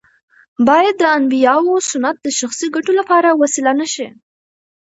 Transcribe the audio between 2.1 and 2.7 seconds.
د شخصي